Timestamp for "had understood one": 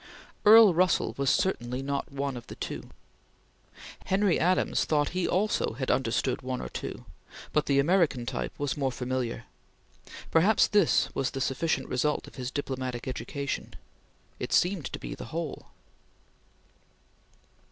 5.73-6.59